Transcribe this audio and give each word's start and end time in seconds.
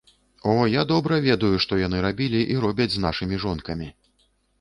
О, 0.43 0.53
я 0.75 0.83
добра 0.91 1.19
ведаю, 1.25 1.51
што 1.65 1.79
яны 1.81 1.99
рабілі 2.05 2.41
і 2.53 2.57
робяць 2.65 2.89
з 2.95 3.03
нашымі 3.05 3.39
жонкамі. 3.45 3.91